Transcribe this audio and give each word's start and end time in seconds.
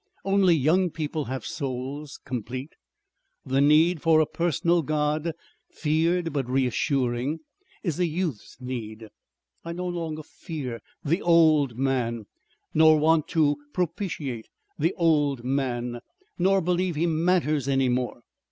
Only 0.25 0.55
young 0.55 0.89
people 0.89 1.25
have 1.25 1.45
souls, 1.45 2.19
complete. 2.25 2.73
The 3.45 3.61
need 3.61 4.01
for 4.01 4.19
a 4.19 4.25
personal 4.25 4.81
God, 4.81 5.33
feared 5.69 6.33
but 6.33 6.49
reassuring, 6.49 7.41
is 7.83 7.99
a 7.99 8.07
youth's 8.07 8.57
need. 8.59 9.09
I 9.63 9.73
no 9.73 9.85
longer 9.85 10.23
fear 10.23 10.79
the 11.03 11.21
Old 11.21 11.77
Man 11.77 12.25
nor 12.73 12.97
want 12.97 13.27
to 13.27 13.57
propitiate 13.73 14.47
the 14.75 14.95
Old 14.95 15.43
Man 15.43 15.99
nor 16.35 16.61
believe 16.61 16.95
he 16.95 17.05
matters 17.05 17.67
any 17.67 17.87
more. 17.87 18.21